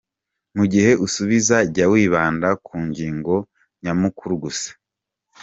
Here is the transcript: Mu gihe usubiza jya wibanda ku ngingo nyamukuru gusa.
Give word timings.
Mu 0.57 0.65
gihe 0.71 0.91
usubiza 1.05 1.57
jya 1.73 1.85
wibanda 1.91 2.49
ku 2.65 2.75
ngingo 2.87 3.35
nyamukuru 3.81 4.33
gusa. 4.43 4.69